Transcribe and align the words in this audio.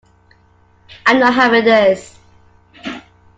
I'm 1.05 1.19
not 1.19 1.35
having 1.35 1.63
this. 1.63 2.17